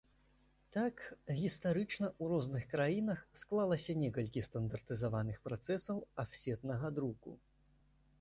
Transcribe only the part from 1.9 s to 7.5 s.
ў розных краінах склалася некалькі стандартызаваных працэсаў афсетнага друку.